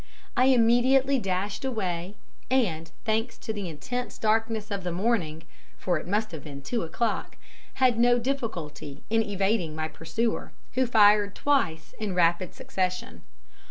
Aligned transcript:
I 0.35 0.45
immediately 0.45 1.19
dashed 1.19 1.63
away, 1.63 2.15
and, 2.49 2.89
thanks 3.05 3.37
to 3.37 3.53
the 3.53 3.69
intense 3.69 4.17
darkness 4.17 4.71
of 4.71 4.83
the 4.83 4.91
morning 4.91 5.43
for 5.77 5.99
it 5.99 6.07
must 6.07 6.31
have 6.31 6.43
been 6.43 6.63
two 6.63 6.81
o'clock 6.81 7.37
had 7.75 7.99
no 7.99 8.17
difficulty 8.17 9.03
in 9.11 9.21
evading 9.21 9.75
my 9.75 9.87
pursuer, 9.87 10.53
who 10.73 10.87
fired 10.87 11.35
twice 11.35 11.93
in 11.99 12.15
rapid 12.15 12.55
succession. 12.55 13.21